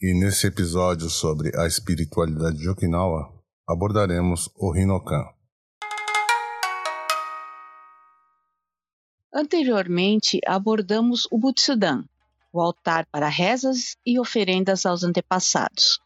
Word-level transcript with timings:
E 0.00 0.12
nesse 0.12 0.46
episódio 0.46 1.08
sobre 1.08 1.50
a 1.58 1.66
espiritualidade 1.66 2.58
de 2.58 2.68
Okinawa, 2.68 3.32
abordaremos 3.66 4.50
o 4.56 4.70
Rinokan. 4.70 5.24
Anteriormente, 9.32 10.40
abordamos 10.46 11.26
o 11.30 11.38
Butsudan, 11.38 12.04
o 12.52 12.60
altar 12.60 13.06
para 13.10 13.28
rezas 13.28 13.96
e 14.06 14.20
oferendas 14.20 14.86
aos 14.86 15.02
antepassados. 15.02 15.98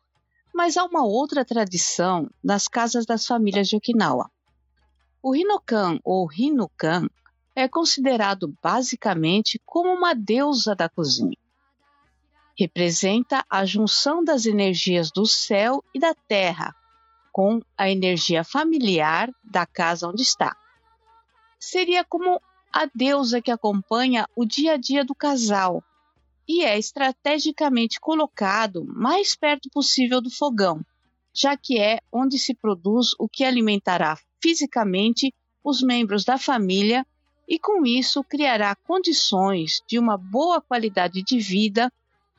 Mas 0.54 0.76
há 0.76 0.84
uma 0.84 1.04
outra 1.04 1.44
tradição 1.44 2.30
nas 2.42 2.68
casas 2.68 3.04
das 3.04 3.26
famílias 3.26 3.68
de 3.68 3.76
Okinawa. 3.76 4.30
O 5.22 5.32
Rinokan 5.34 5.98
ou 6.04 6.26
Rinukan 6.26 7.08
é 7.60 7.68
considerado 7.68 8.54
basicamente 8.62 9.60
como 9.66 9.92
uma 9.92 10.14
deusa 10.14 10.74
da 10.74 10.88
cozinha 10.88 11.36
representa 12.58 13.44
a 13.48 13.64
junção 13.64 14.24
das 14.24 14.44
energias 14.44 15.12
do 15.12 15.24
céu 15.24 15.82
e 15.94 16.00
da 16.00 16.12
terra 16.12 16.74
com 17.32 17.60
a 17.76 17.88
energia 17.88 18.42
familiar 18.42 19.30
da 19.44 19.64
casa 19.64 20.08
onde 20.08 20.22
está. 20.22 20.56
Seria 21.60 22.04
como 22.04 22.40
a 22.72 22.88
deusa 22.92 23.40
que 23.40 23.52
acompanha 23.52 24.26
o 24.34 24.44
dia 24.44 24.72
a 24.72 24.76
dia 24.76 25.04
do 25.04 25.14
casal 25.14 25.84
e 26.48 26.64
é 26.64 26.76
estrategicamente 26.76 28.00
colocado 28.00 28.84
mais 28.84 29.36
perto 29.36 29.68
possível 29.70 30.20
do 30.20 30.30
fogão, 30.30 30.84
já 31.32 31.56
que 31.56 31.78
é 31.78 32.00
onde 32.10 32.40
se 32.40 32.54
produz 32.54 33.14
o 33.20 33.28
que 33.28 33.44
alimentará 33.44 34.18
fisicamente 34.42 35.32
os 35.62 35.80
membros 35.80 36.24
da 36.24 36.38
família 36.38 37.06
e, 37.48 37.58
com 37.58 37.86
isso, 37.86 38.22
criará 38.22 38.76
condições 38.76 39.82
de 39.86 39.98
uma 39.98 40.18
boa 40.18 40.60
qualidade 40.60 41.22
de 41.22 41.38
vida 41.38 41.90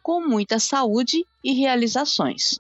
com 0.04 0.22
muita 0.22 0.60
saúde 0.60 1.26
e 1.44 1.54
realizações. 1.54 2.60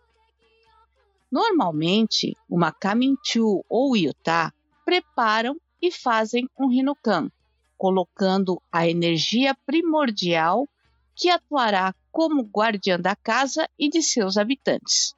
Normalmente, 1.32 2.36
uma 2.50 2.72
Kaminchu 2.72 3.64
ou 3.70 3.96
Utah 3.96 4.52
preparam 4.84 5.56
e 5.80 5.92
fazem 5.92 6.50
um 6.60 6.68
Rinukan, 6.68 7.32
colocando 7.78 8.60
a 8.72 8.88
energia 8.88 9.56
primordial 9.66 10.68
que 11.16 11.30
atuará 11.30 11.94
como 12.12 12.42
guardiã 12.42 13.00
da 13.00 13.16
casa 13.16 13.70
e 13.78 13.90
de 13.90 14.02
seus 14.02 14.38
habitantes. 14.38 15.16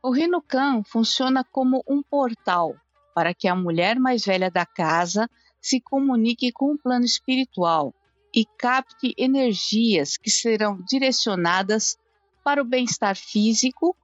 O 0.00 0.12
Rinukan 0.12 0.84
funciona 0.84 1.42
como 1.42 1.82
um 1.86 2.00
portal 2.00 2.76
para 3.14 3.34
que 3.34 3.48
a 3.48 3.56
mulher 3.56 3.98
mais 3.98 4.24
velha 4.24 4.50
da 4.50 4.64
casa 4.64 5.28
se 5.60 5.80
comunique 5.80 6.50
com 6.52 6.72
o 6.72 6.78
plano 6.78 7.04
espiritual 7.04 7.94
e 8.34 8.44
capte 8.44 9.14
energias 9.18 10.16
que 10.16 10.30
serão 10.30 10.80
direcionadas 10.88 11.98
para 12.44 12.62
o 12.62 12.64
bem-estar 12.64 13.16
físico 13.16 13.96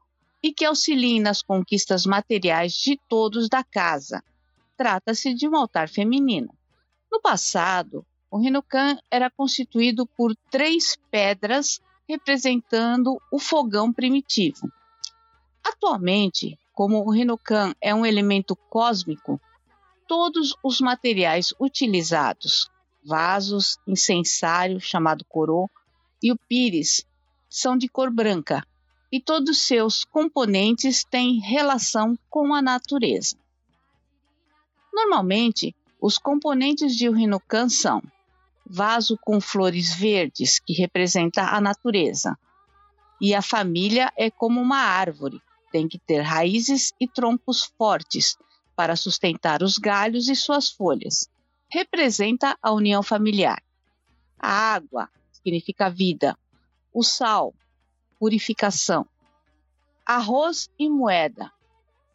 e 0.43 0.53
que 0.53 0.65
auxiliem 0.65 1.21
nas 1.21 1.43
conquistas 1.43 2.05
materiais 2.05 2.73
de 2.73 3.01
todos 3.09 3.49
da 3.49 3.65
casa. 3.65 4.23
Trata-se 4.77 5.33
de 5.35 5.49
um 5.49 5.57
altar 5.57 5.89
feminino. 5.89 6.55
No 7.11 7.21
passado, 7.21 8.05
o 8.31 8.39
Rinukan 8.39 8.99
era 9.11 9.31
constituído 9.31 10.07
por 10.07 10.37
três 10.51 10.97
pedras 11.11 11.81
representando 12.09 13.21
o 13.33 13.39
fogão 13.39 13.93
primitivo. 13.93 14.71
Atualmente, 15.65 16.59
como 16.73 17.05
o 17.05 17.11
Rinukan 17.11 17.75
é 17.81 17.95
um 17.95 18.05
elemento 18.05 18.55
cósmico, 18.55 19.41
todos 20.07 20.55
os 20.63 20.81
materiais 20.81 21.53
utilizados, 21.61 22.71
vasos, 23.05 23.79
incensário, 23.87 24.81
chamado 24.81 25.25
corô, 25.25 25.69
e 26.23 26.33
o 26.33 26.37
pires, 26.49 27.05
são 27.49 27.77
de 27.77 27.89
cor 27.89 28.11
branca, 28.11 28.67
e 29.11 29.21
todos 29.21 29.59
seus 29.59 30.05
componentes 30.05 31.05
têm 31.05 31.39
relação 31.41 32.19
com 32.29 32.53
a 32.53 32.61
natureza. 32.61 33.37
Normalmente, 34.93 35.75
os 36.01 36.19
componentes 36.19 36.97
de 36.97 37.09
Urinucan 37.09 37.69
são 37.69 38.03
vaso 38.69 39.17
com 39.23 39.41
flores 39.41 39.95
verdes, 39.95 40.59
que 40.59 40.73
representa 40.73 41.43
a 41.43 41.61
natureza, 41.61 42.37
e 43.21 43.35
a 43.35 43.41
família 43.41 44.13
é 44.17 44.31
como 44.31 44.61
uma 44.61 44.79
árvore, 44.79 45.41
tem 45.71 45.89
que 45.89 45.99
ter 45.99 46.21
raízes 46.21 46.93
e 47.01 47.07
troncos 47.07 47.65
fortes 47.79 48.37
para 48.77 48.95
sustentar 48.95 49.63
os 49.63 49.79
galhos 49.79 50.29
e 50.29 50.37
suas 50.37 50.69
folhas 50.69 51.29
representa 51.69 52.57
a 52.63 52.73
união 52.73 53.03
familiar. 53.03 53.63
A 54.39 54.75
água 54.75 55.09
significa 55.33 55.91
vida. 55.91 56.39
O 56.93 57.03
sal, 57.03 57.55
purificação. 58.19 59.07
Arroz 60.05 60.71
e 60.79 60.89
moeda, 60.89 61.53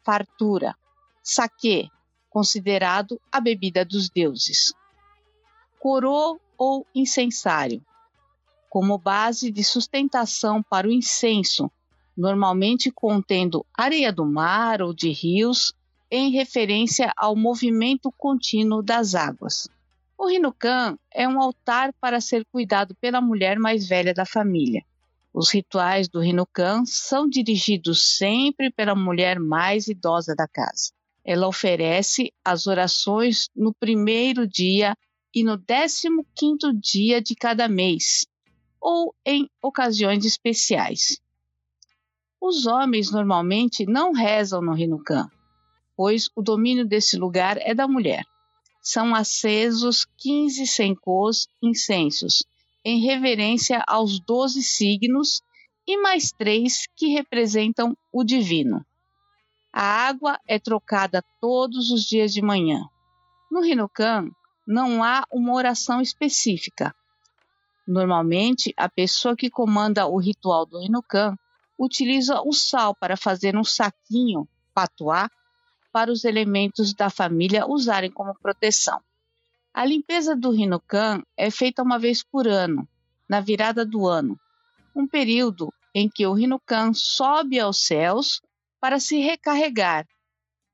fartura. 0.02 0.74
Saque, 1.22 1.90
considerado 2.30 3.20
a 3.30 3.40
bebida 3.40 3.84
dos 3.84 4.08
deuses. 4.08 4.72
Coro 5.78 6.40
ou 6.56 6.86
incensário, 6.94 7.84
como 8.70 8.96
base 8.96 9.50
de 9.50 9.62
sustentação 9.62 10.62
para 10.62 10.88
o 10.88 10.92
incenso, 10.92 11.70
normalmente 12.16 12.90
contendo 12.90 13.66
areia 13.74 14.12
do 14.12 14.24
mar 14.24 14.80
ou 14.80 14.94
de 14.94 15.10
rios 15.10 15.74
em 16.14 16.30
referência 16.30 17.10
ao 17.16 17.34
movimento 17.34 18.12
contínuo 18.12 18.82
das 18.82 19.14
águas. 19.14 19.66
O 20.18 20.28
Rinucan 20.28 20.98
é 21.10 21.26
um 21.26 21.40
altar 21.40 21.90
para 21.98 22.20
ser 22.20 22.44
cuidado 22.52 22.94
pela 23.00 23.18
mulher 23.18 23.58
mais 23.58 23.88
velha 23.88 24.12
da 24.12 24.26
família. 24.26 24.84
Os 25.32 25.50
rituais 25.50 26.10
do 26.10 26.20
Rinucan 26.20 26.84
são 26.84 27.26
dirigidos 27.26 28.18
sempre 28.18 28.70
pela 28.70 28.94
mulher 28.94 29.40
mais 29.40 29.88
idosa 29.88 30.34
da 30.36 30.46
casa. 30.46 30.92
Ela 31.24 31.48
oferece 31.48 32.30
as 32.44 32.66
orações 32.66 33.48
no 33.56 33.72
primeiro 33.72 34.46
dia 34.46 34.94
e 35.34 35.42
no 35.42 35.56
décimo 35.56 36.26
quinto 36.34 36.78
dia 36.78 37.22
de 37.22 37.34
cada 37.34 37.68
mês, 37.68 38.26
ou 38.78 39.14
em 39.24 39.48
ocasiões 39.62 40.26
especiais. 40.26 41.18
Os 42.38 42.66
homens 42.66 43.10
normalmente 43.10 43.86
não 43.86 44.12
rezam 44.12 44.60
no 44.60 44.74
Rinucan, 44.74 45.30
pois 45.96 46.28
o 46.34 46.42
domínio 46.42 46.86
desse 46.86 47.16
lugar 47.16 47.56
é 47.58 47.74
da 47.74 47.86
mulher. 47.86 48.24
São 48.80 49.14
acesos 49.14 50.06
15 50.18 50.66
sencos 50.66 51.48
incensos, 51.62 52.44
em 52.84 53.00
reverência 53.00 53.82
aos 53.86 54.18
doze 54.20 54.62
signos, 54.62 55.40
e 55.86 55.96
mais 56.00 56.32
três 56.32 56.86
que 56.96 57.08
representam 57.08 57.96
o 58.12 58.24
divino. 58.24 58.84
A 59.72 59.82
água 60.08 60.38
é 60.46 60.58
trocada 60.58 61.24
todos 61.40 61.90
os 61.90 62.02
dias 62.02 62.32
de 62.32 62.42
manhã. 62.42 62.84
No 63.50 63.60
Rinucan, 63.60 64.28
não 64.66 65.02
há 65.02 65.24
uma 65.32 65.54
oração 65.54 66.00
específica. 66.00 66.94
Normalmente, 67.86 68.72
a 68.76 68.88
pessoa 68.88 69.36
que 69.36 69.50
comanda 69.50 70.06
o 70.06 70.18
ritual 70.18 70.64
do 70.66 70.78
Rinucan 70.78 71.36
utiliza 71.78 72.40
o 72.42 72.52
sal 72.52 72.94
para 72.94 73.16
fazer 73.16 73.56
um 73.56 73.64
saquinho, 73.64 74.46
patuá, 74.72 75.28
para 75.92 76.10
os 76.10 76.24
elementos 76.24 76.94
da 76.94 77.10
família 77.10 77.66
usarem 77.66 78.10
como 78.10 78.34
proteção. 78.34 79.00
A 79.74 79.84
limpeza 79.84 80.34
do 80.34 80.50
Rinucan 80.50 81.22
é 81.36 81.50
feita 81.50 81.82
uma 81.82 81.98
vez 81.98 82.22
por 82.22 82.48
ano, 82.48 82.88
na 83.28 83.40
virada 83.40 83.84
do 83.84 84.06
ano, 84.06 84.38
um 84.94 85.06
período 85.06 85.72
em 85.94 86.08
que 86.08 86.26
o 86.26 86.32
Rinucan 86.32 86.92
sobe 86.92 87.60
aos 87.60 87.84
céus 87.84 88.40
para 88.80 88.98
se 88.98 89.18
recarregar. 89.18 90.06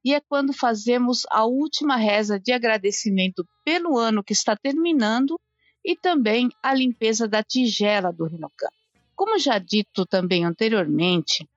E 0.05 0.15
é 0.15 0.21
quando 0.21 0.53
fazemos 0.53 1.27
a 1.31 1.45
última 1.45 1.97
reza 1.97 2.39
de 2.39 2.53
agradecimento 2.53 3.47
pelo 3.65 3.99
ano 3.99 4.23
que 4.23 4.33
está 4.33 4.57
terminando 4.57 5.39
e 5.85 5.97
também 5.97 6.51
a 6.63 6.73
limpeza 6.73 7.29
da 7.29 7.43
tigela 7.43 8.13
do 8.13 8.27
Rinucan. 8.27 8.69
Como 9.15 9.39
já 9.39 9.59
dito 9.59 10.07
também 10.07 10.45
anteriormente, 10.45 11.49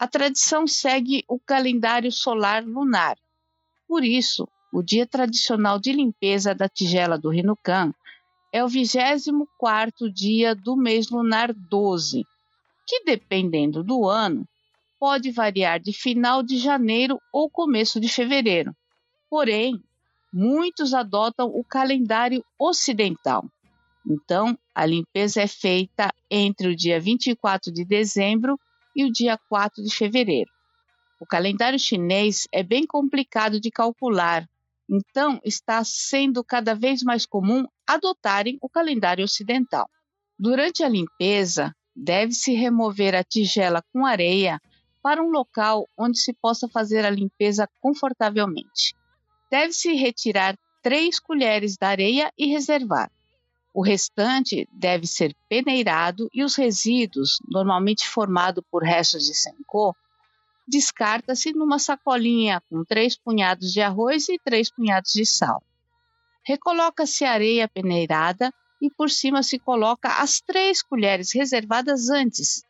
a 0.00 0.08
tradição 0.08 0.66
segue 0.66 1.22
o 1.28 1.38
calendário 1.38 2.10
solar 2.10 2.64
lunar. 2.64 3.18
Por 3.86 4.02
isso, 4.02 4.48
o 4.72 4.82
dia 4.82 5.06
tradicional 5.06 5.78
de 5.78 5.92
limpeza 5.92 6.54
da 6.54 6.66
tigela 6.70 7.18
do 7.18 7.28
Rinucan 7.28 7.92
é 8.50 8.64
o 8.64 8.66
24º 8.66 10.10
dia 10.10 10.54
do 10.54 10.74
mês 10.74 11.10
lunar 11.10 11.52
12, 11.52 12.24
que 12.86 13.04
dependendo 13.04 13.84
do 13.84 14.08
ano, 14.08 14.48
pode 14.98 15.30
variar 15.30 15.78
de 15.78 15.92
final 15.92 16.42
de 16.42 16.56
janeiro 16.56 17.20
ou 17.30 17.50
começo 17.50 18.00
de 18.00 18.08
fevereiro. 18.08 18.74
Porém, 19.28 19.78
muitos 20.32 20.94
adotam 20.94 21.48
o 21.48 21.62
calendário 21.62 22.42
ocidental. 22.58 23.44
Então, 24.08 24.58
a 24.74 24.86
limpeza 24.86 25.42
é 25.42 25.46
feita 25.46 26.10
entre 26.30 26.68
o 26.68 26.74
dia 26.74 26.98
24 26.98 27.70
de 27.70 27.84
dezembro 27.84 28.58
e 28.94 29.04
o 29.04 29.12
dia 29.12 29.38
4 29.48 29.82
de 29.82 29.94
fevereiro. 29.94 30.50
O 31.20 31.26
calendário 31.26 31.78
chinês 31.78 32.48
é 32.52 32.62
bem 32.62 32.86
complicado 32.86 33.60
de 33.60 33.70
calcular 33.70 34.48
Então, 34.92 35.38
está 35.44 35.84
sendo 35.84 36.42
cada 36.42 36.74
vez 36.74 37.02
mais 37.04 37.24
comum 37.24 37.64
adotarem 37.86 38.58
o 38.60 38.68
calendário 38.68 39.24
ocidental. 39.24 39.88
Durante 40.36 40.82
a 40.82 40.88
limpeza, 40.88 41.72
deve-se 41.94 42.52
remover 42.54 43.14
a 43.14 43.22
tigela 43.22 43.84
com 43.92 44.04
areia 44.04 44.60
para 45.00 45.22
um 45.22 45.30
local 45.30 45.86
onde 45.96 46.18
se 46.18 46.32
possa 46.32 46.68
fazer 46.68 47.04
a 47.04 47.10
limpeza 47.10 47.68
confortavelmente. 47.80 48.94
Deve-se 49.48 49.92
retirar 49.94 50.58
3 50.82 51.20
colheres 51.20 51.76
da 51.76 51.88
areia 51.88 52.32
e 52.36 52.46
reservar. 52.46 53.10
O 53.72 53.82
restante 53.82 54.68
deve 54.72 55.06
ser 55.06 55.34
peneirado 55.48 56.28
e 56.34 56.42
os 56.42 56.56
resíduos, 56.56 57.38
normalmente 57.48 58.08
formado 58.08 58.62
por 58.64 58.82
restos 58.82 59.26
de 59.26 59.34
sencô, 59.34 59.94
descarta-se 60.66 61.52
numa 61.52 61.78
sacolinha 61.78 62.60
com 62.68 62.84
três 62.84 63.16
punhados 63.16 63.72
de 63.72 63.80
arroz 63.80 64.28
e 64.28 64.38
três 64.38 64.70
punhados 64.70 65.12
de 65.12 65.24
sal. 65.24 65.62
Recoloca-se 66.44 67.24
a 67.24 67.32
areia 67.32 67.68
peneirada 67.68 68.52
e 68.80 68.90
por 68.90 69.10
cima 69.10 69.42
se 69.42 69.58
coloca 69.58 70.20
as 70.20 70.40
três 70.40 70.82
colheres 70.82 71.32
reservadas 71.32 72.08
antes 72.08 72.64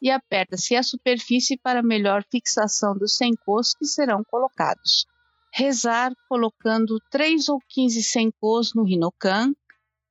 e 0.00 0.10
aperta-se 0.10 0.76
a 0.76 0.82
superfície 0.82 1.56
para 1.56 1.82
melhor 1.82 2.24
fixação 2.30 2.96
dos 2.96 3.16
sencôs 3.16 3.74
que 3.74 3.84
serão 3.84 4.22
colocados. 4.24 5.06
Rezar 5.52 6.12
colocando 6.28 7.00
3 7.10 7.48
ou 7.48 7.58
15 7.68 8.02
sencôs 8.02 8.74
no 8.74 8.84
rinocan, 8.84 9.54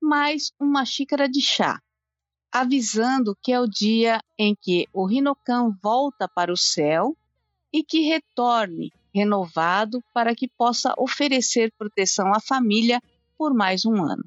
mais 0.02 0.52
uma 0.60 0.86
xícara 0.86 1.28
de 1.28 1.42
chá, 1.42 1.82
avisando 2.52 3.38
que 3.42 3.52
é 3.52 3.60
o 3.60 3.68
dia 3.68 4.22
em 4.38 4.56
que 4.56 4.88
o 4.94 5.06
rinocan 5.06 5.76
volta 5.82 6.28
para 6.28 6.52
o 6.52 6.58
céu 6.58 7.16
e 7.72 7.84
que 7.84 8.02
retorne 8.02 8.92
renovado 9.14 10.04
para 10.14 10.36
que 10.36 10.48
possa 10.48 10.94
oferecer 10.98 11.72
proteção 11.78 12.34
à 12.34 12.40
família 12.40 13.02
por 13.38 13.54
mais 13.54 13.86
um 13.86 14.04
ano. 14.04 14.24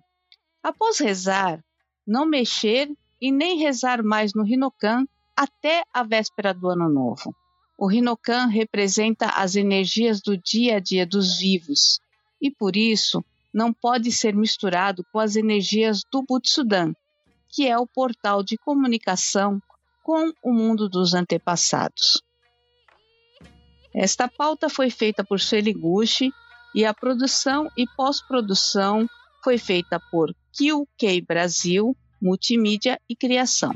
Após 0.63 0.99
rezar, 0.99 1.63
não 2.07 2.27
mexer 2.27 2.91
e 3.21 3.31
nem 3.31 3.59
rezar 3.59 4.03
mais 4.03 4.33
no 4.35 4.43
Rinocan 4.43 5.07
até 5.37 5.83
a 5.93 6.03
véspera 6.03 6.55
do 6.55 6.69
ano 6.69 6.89
novo. 6.89 7.35
O 7.79 7.87
Rinocan 7.87 8.47
representa 8.47 9.27
as 9.27 9.57
energias 9.57 10.21
do 10.21 10.37
dia 10.37 10.77
a 10.77 10.81
dia 10.81 11.07
dos 11.07 11.39
vivos 11.39 12.01
e 12.41 12.51
por 12.51 12.77
isso 12.77 13.25
não 13.59 13.73
pode 13.73 14.13
ser 14.13 14.37
misturado 14.37 15.05
com 15.11 15.19
as 15.19 15.35
energias 15.35 16.03
do 16.13 16.23
Butsudan, 16.23 16.93
que 17.49 17.67
é 17.67 17.77
o 17.77 17.89
portal 17.89 18.41
de 18.41 18.57
comunicação 18.57 19.61
com 20.05 20.33
o 20.45 20.53
mundo 20.53 20.89
dos 20.89 21.13
antepassados. 21.13 22.23
Esta 23.93 24.29
pauta 24.29 24.69
foi 24.69 24.91
feita 24.91 25.25
por 25.25 25.41
Gucci 25.77 26.31
e 26.73 26.85
a 26.85 26.95
produção 26.95 27.69
e 27.77 27.85
pós-produção 27.97 29.09
foi 29.43 29.59
feita 29.59 30.01
por 30.09 30.33
QK 30.57 31.21
Brasil, 31.27 31.97
Multimídia 32.23 33.01
e 33.09 33.17
Criação. 33.17 33.73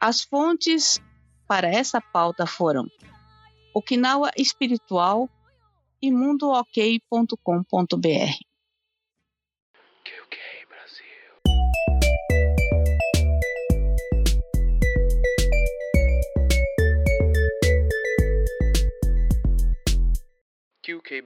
As 0.00 0.22
fontes 0.22 1.00
para 1.48 1.68
essa 1.68 2.00
pauta 2.00 2.46
foram 2.46 2.86
Okinawa 3.74 4.30
Espiritual 4.36 5.28
e 6.00 6.12
mundook.com.br. 6.12 8.49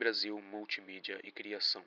Brasil 0.04 0.38
Multimídia 0.38 1.18
e 1.24 1.32
Criação. 1.32 1.82